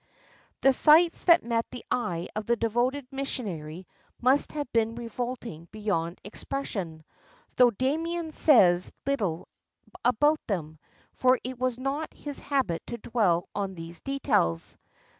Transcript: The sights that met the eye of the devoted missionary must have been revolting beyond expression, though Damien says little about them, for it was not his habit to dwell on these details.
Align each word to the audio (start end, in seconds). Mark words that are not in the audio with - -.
The 0.61 0.73
sights 0.73 1.25
that 1.25 1.43
met 1.43 1.67
the 1.69 1.85
eye 1.91 2.27
of 2.35 2.47
the 2.47 2.55
devoted 2.55 3.05
missionary 3.11 3.85
must 4.19 4.53
have 4.53 4.73
been 4.73 4.95
revolting 4.95 5.67
beyond 5.71 6.19
expression, 6.23 7.03
though 7.55 7.69
Damien 7.69 8.31
says 8.31 8.91
little 9.05 9.47
about 10.03 10.39
them, 10.47 10.79
for 11.13 11.37
it 11.43 11.59
was 11.59 11.77
not 11.77 12.11
his 12.15 12.39
habit 12.39 12.81
to 12.87 12.97
dwell 12.97 13.47
on 13.53 13.75
these 13.75 13.99
details. 14.01 14.75